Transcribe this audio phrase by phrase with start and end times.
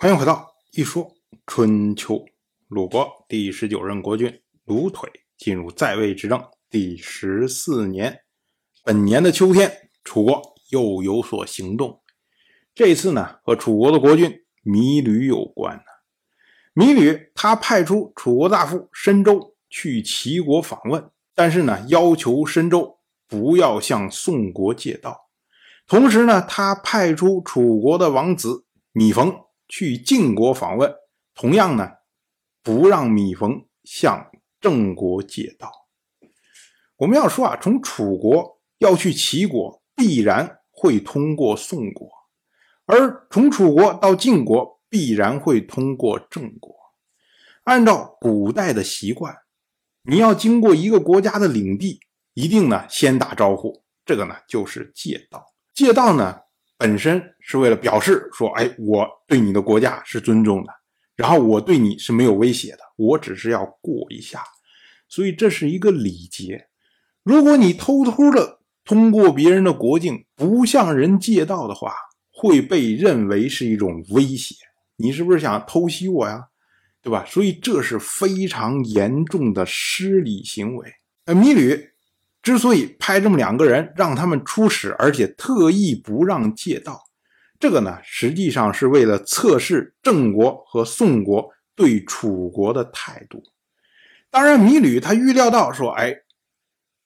[0.00, 1.12] 欢迎回到一说
[1.44, 2.24] 春秋。
[2.68, 4.32] 鲁国第十九任国君
[4.64, 6.40] 鲁腿进入在位执政
[6.70, 8.20] 第十四年，
[8.84, 10.40] 本年的秋天，楚国
[10.70, 12.00] 又有所行动。
[12.76, 14.32] 这次呢，和楚国的国君
[14.62, 15.82] 米吕有关呢。
[16.76, 25.28] 芈吕他派出楚国大夫申州去齐国访问，但是呢，要求申州不要向宋国借道。
[25.88, 29.47] 同时呢，他派出楚国的王子米冯。
[29.68, 30.92] 去晋国访问，
[31.34, 31.88] 同样呢，
[32.62, 34.30] 不让芈冯向
[34.60, 35.70] 郑国借道。
[36.96, 42.08] 我们要说啊，从楚国要去齐国，必然会通过宋国；
[42.86, 46.74] 而从楚国到晋国，必然会通过郑国。
[47.64, 49.36] 按照古代的习惯，
[50.02, 52.00] 你要经过一个国家的领地，
[52.32, 55.44] 一定呢先打招呼，这个呢就是借道。
[55.74, 56.47] 借道呢。
[56.78, 60.72] 本身是为了表示说，哎，我对你的国家是尊重的，
[61.16, 64.44] 然后我对你是没有威胁的，我只是要过一下，
[65.08, 66.68] 所以这是一个礼节。
[67.24, 71.92] 如果你偷偷的通过别人的国境，不向人借道的话，
[72.30, 74.54] 会被认为是一种威胁。
[74.96, 76.46] 你是不是想偷袭我呀？
[77.02, 77.24] 对吧？
[77.26, 80.92] 所以这是非常严重的失礼行为。
[81.24, 81.87] 呃，米吕。
[82.48, 86.98] 之所以派这么两个人让他们出使，而且特意不让借道，
[87.60, 93.42] 这个呢，实际上是为了测试郑国和宋国对楚国的态度。
[94.30, 96.22] 当然，米吕他预料到说，哎，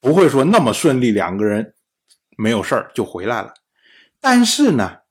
[0.00, 1.76] 不会说那么顺利，两个人
[2.36, 3.54] 没有事儿就回来了。
[4.20, 5.02] 但是呢，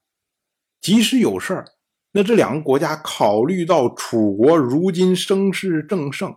[0.82, 1.66] 即使有事儿，
[2.12, 6.36] 那这两个国家考虑到楚国如今声势正盛，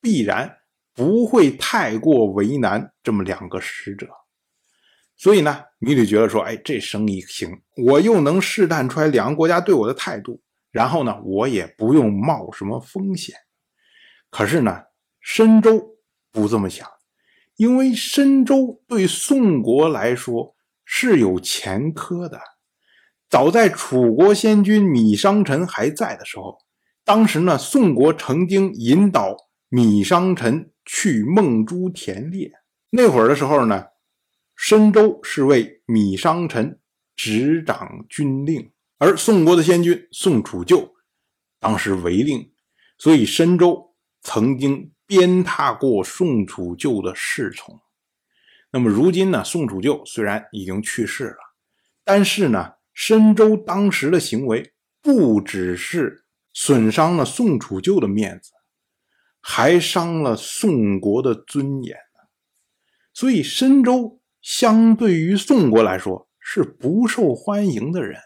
[0.00, 0.56] 必然。
[0.96, 4.08] 不会太过为难这么两个使者，
[5.14, 13.36] 所以呢，米吕觉得说，哎，这生意行，我又能试探出来两个国家对我的态度，然后呢，我也不用冒什么风险。
[14.30, 14.84] 可是呢，
[15.20, 15.98] 申州
[16.32, 16.88] 不这么想，
[17.56, 20.56] 因为申州对宋国来说
[20.86, 22.40] 是有前科的。
[23.28, 26.56] 早在楚国先君芈商臣还在的时候，
[27.04, 29.36] 当时呢，宋国曾经引导
[29.68, 30.70] 米商臣。
[30.88, 32.52] 去孟珠田猎
[32.90, 33.86] 那会儿的时候呢，
[34.54, 36.78] 申州是为米商臣
[37.16, 40.92] 执掌军令，而宋国的先君宋楚臼
[41.58, 42.52] 当时为令，
[42.98, 47.80] 所以申州曾经鞭挞过宋楚旧的侍从。
[48.70, 51.38] 那么如今呢，宋楚臼虽然已经去世了，
[52.04, 54.72] 但是呢，申州当时的行为
[55.02, 58.52] 不只是损伤了宋楚旧的面子。
[59.48, 62.28] 还伤了宋国的尊严呢
[63.14, 68.20] 所以申州相对于宋国来说是不受欢迎的人。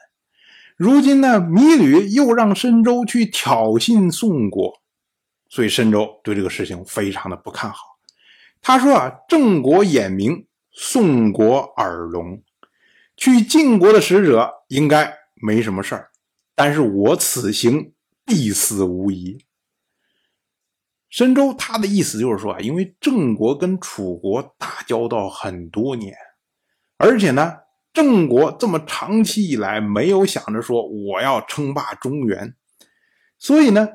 [0.78, 4.80] 如今呢，芈吕又让申州去挑衅宋国，
[5.50, 7.78] 所以申州对这个事情非常的不看好。
[8.62, 12.42] 他说啊，郑国眼明，宋国耳聋，
[13.14, 16.10] 去晋国的使者应该没什么事儿，
[16.54, 17.92] 但是我此行
[18.25, 19.44] 必死无疑。
[21.10, 26.16] 申州他的意思就是说啊，因为郑国跟楚国打交道很多年，
[26.98, 27.53] 而且呢，
[27.93, 32.54] 郑国这么长期以来没有想着说我要称霸中原，
[33.38, 33.88] 所以呢，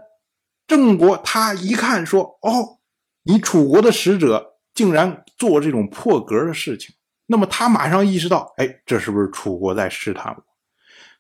[0.68, 2.80] 郑国他一看说哦，
[3.24, 6.94] 你楚国的使者竟然做这种破格的事情，
[7.28, 10.44] 那么他马上意识到，哎，这是不是楚国在试探我？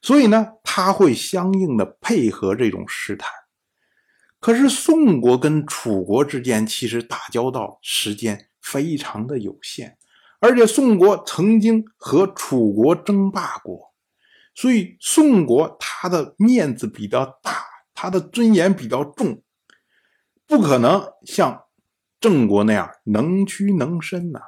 [0.02, 3.32] 所以呢，他会相应的配合这种试探。
[4.46, 9.98] 可是宋国跟楚国之间其实打交道时间非常的有限，
[10.40, 13.96] 而且宋国曾经和楚国争霸过，
[14.54, 17.64] 所以宋国他的面子比较大，
[17.96, 19.42] 他的尊严比较重，
[20.46, 21.64] 不可能像
[22.20, 24.40] 郑国那样能屈能伸呐。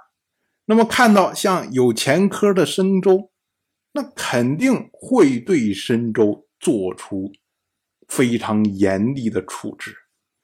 [0.66, 3.31] 那么看到像有前科的申州，
[3.94, 7.31] 那肯定会对申州做出。
[8.07, 9.96] 非常严厉的处置，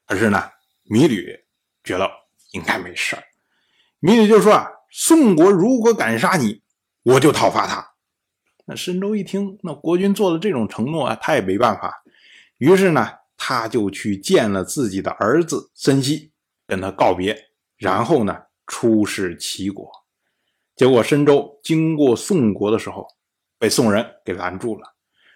[0.06, 0.50] 可是呢，
[0.86, 1.44] 芈吕
[1.82, 2.08] 觉得
[2.52, 3.22] 应该没事儿。
[4.00, 6.62] 芈吕就说啊：“宋国如果敢杀你，
[7.02, 7.94] 我就讨伐他。”
[8.66, 12.02] 那申州一听，那国君做了这种承诺啊，他也没办法。
[12.58, 16.32] 于是呢，他就去见了自己的儿子申息，
[16.66, 19.90] 跟他告别，然后呢，出使齐国。
[20.76, 23.06] 结果申州经过宋国的时候，
[23.58, 24.94] 被宋人给拦住了。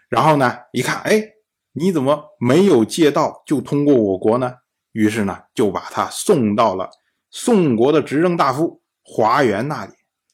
[0.09, 1.38] 然后呢，一看，哎。
[1.79, 4.55] 你怎么没有借道就通过我国呢？
[4.93, 6.91] 于是呢，就把他送到了
[7.31, 9.93] 宋国的执政大夫华元那里，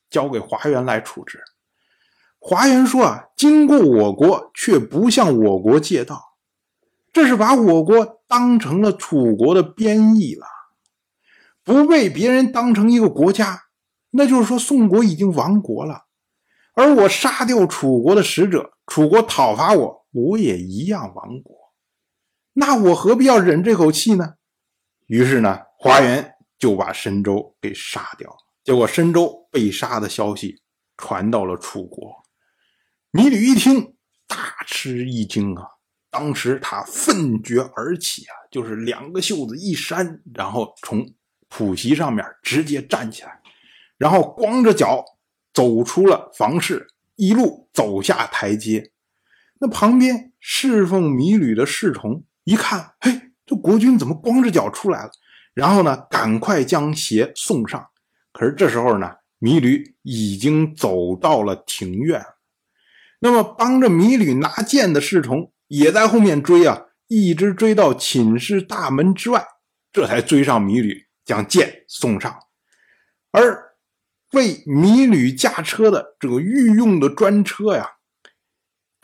[0.08, 1.42] 交给华元来处置。
[2.38, 6.36] 华元说啊，经过我国却不向我国借道，
[7.12, 10.46] 这是把我国当成了楚国的边邑了，
[11.62, 13.64] 不被别人当成一个国家，
[14.10, 16.04] 那就是说宋国已经亡国了。
[16.74, 21.54] 而我杀掉楚国的使者，楚国讨伐我，我也一样亡国。
[22.52, 24.34] 那我何必要忍这口气呢？
[25.06, 28.34] 于是呢，华元就把申州给杀掉。
[28.62, 30.62] 结果申州被杀的消息
[30.96, 32.14] 传到了楚国，
[33.10, 33.94] 米吕一听
[34.26, 35.66] 大吃一惊啊！
[36.08, 41.04] 当时他奋决而起啊，就是两个袖子一扇，然后从
[41.48, 43.42] 普席上面直接站起来，
[43.98, 45.04] 然后光着脚。
[45.52, 46.84] 走出了房室，
[47.14, 48.90] 一路走下台阶。
[49.64, 55.10] 那旁边侍奉米吕的侍从一看，嘿，这国君怎么光着脚出来了？
[55.54, 57.88] 然后呢，赶快将鞋送上。
[58.30, 62.22] 可是这时候呢，米吕已经走到了庭院。
[63.20, 69.46] 那么帮着米吕拿剑的侍从也在后面追啊，一直追到寝室大门之外，
[69.90, 72.38] 这才追上米吕，将剑送上。
[73.30, 73.76] 而
[74.32, 77.92] 为米吕驾车的这个御用的专车呀，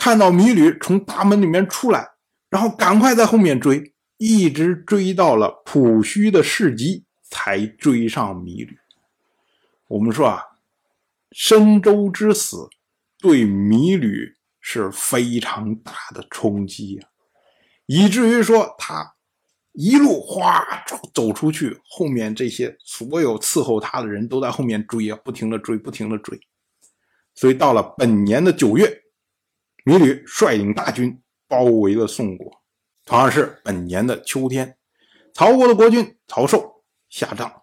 [0.00, 2.12] 看到米吕从大门里面出来，
[2.48, 8.78] 然后赶快在后面追，一直追到了普须的市集，才追上米吕。
[9.88, 10.42] 我们说啊，
[11.32, 12.70] 申州之死
[13.18, 17.10] 对米吕是非常大的冲击啊，
[17.84, 19.16] 以至于说他。
[19.72, 26.40] 一路哗走走出去，后面这些所有伺候他的人都在后面追啊，不停的追，不停的追。
[27.36, 29.02] 所以到了本年的九月，
[29.84, 32.62] 米吕率领大军包围了宋国。
[33.04, 34.76] 同样是本年的秋天，
[35.32, 37.62] 曹国的国君曹寿下葬。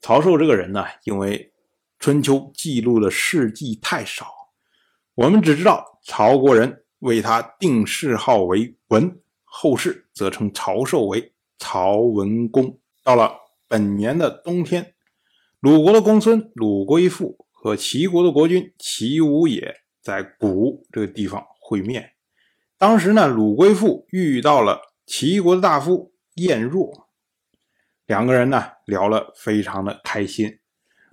[0.00, 1.52] 曹寿这个人呢，因为
[1.98, 4.26] 春秋记录的事迹太少，
[5.14, 9.18] 我们只知道曹国人为他定谥号为文。
[9.44, 12.78] 后世则称曹寿为曹文公。
[13.04, 13.36] 到了
[13.68, 14.94] 本年的冬天，
[15.60, 22.12] 鲁国的公孙鲁归父和齐国的国君齐武也在谷这个地方会面。
[22.76, 27.08] 当时呢，鲁归父遇到了齐国的大夫晏若，
[28.06, 30.58] 两个人呢聊了非常的开心。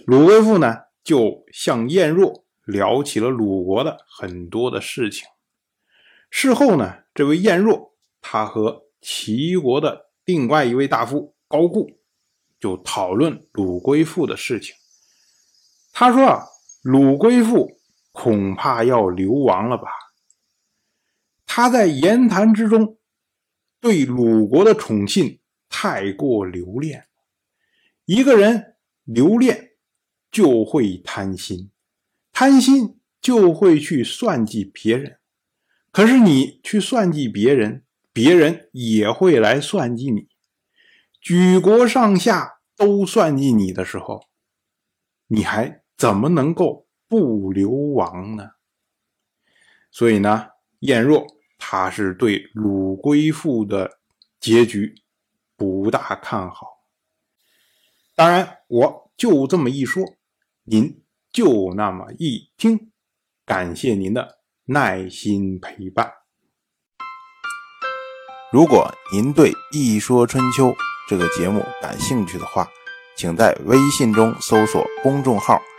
[0.06, 5.28] 鲁归父呢就向晏若聊起了鲁国的很多的事情。
[6.30, 7.90] 事后呢，这位晏若。
[8.22, 11.90] 他和齐国的另外一位大夫高固
[12.60, 14.76] 就讨论鲁归父的事情。
[15.94, 16.44] 他说：“啊，
[16.84, 17.79] 鲁归父
[18.22, 19.88] 恐怕要流亡了吧？
[21.46, 22.98] 他在言谈之中
[23.80, 25.40] 对鲁国的宠信
[25.70, 27.08] 太过留恋。
[28.04, 28.76] 一个人
[29.06, 29.78] 留恋
[30.30, 31.72] 就会贪心，
[32.34, 35.20] 贪心就会去算计别人。
[35.94, 40.28] 可是你去算计别人。”别人也会来算计你，
[41.22, 44.28] 举国上下都算计你的时候，
[45.28, 48.52] 你还怎么能够不流亡呢？
[49.92, 51.26] 所以呢，晏若
[51.58, 54.00] 他是对鲁归父的
[54.40, 54.94] 结局
[55.58, 56.68] 不大看好。
[58.16, 60.04] 当然，我就这么一说，
[60.64, 62.92] 您就那么一听，
[63.46, 66.14] 感谢您的耐心陪伴。
[68.52, 70.68] 如果您对《一说春秋》
[71.08, 72.68] 这个节目感兴趣的话，
[73.18, 75.60] 请在微信中搜索公众号“